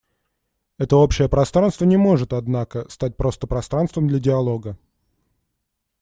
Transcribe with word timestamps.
Это 0.79 0.95
общее 0.95 1.29
пространство 1.29 1.85
не 1.85 1.95
может, 1.95 2.33
однако, 2.33 2.89
стать 2.89 3.15
просто 3.17 3.45
пространством 3.45 4.07
для 4.07 4.17
диалога. 4.17 4.75